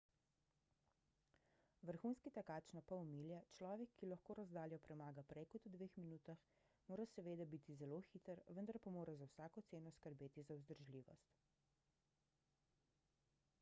vrhunski 1.89 2.29
tekač 2.37 2.69
na 2.77 2.81
pol 2.91 3.03
milje 3.09 3.41
človek 3.57 3.91
ki 3.99 4.07
lahko 4.13 4.35
razdaljo 4.39 4.79
premaga 4.87 5.23
prej 5.33 5.45
kot 5.51 5.67
v 5.69 5.73
dveh 5.75 5.97
minutah 6.05 6.41
mora 6.91 7.05
seveda 7.11 7.47
biti 7.53 7.75
zelo 7.83 7.99
hiter 8.09 8.41
vendar 8.61 8.79
pa 8.87 8.93
mora 8.97 9.15
za 9.21 9.27
vsako 9.35 9.63
ceno 9.73 9.91
skrbeti 9.99 10.47
za 10.49 10.57
vzdržljivost 10.63 11.37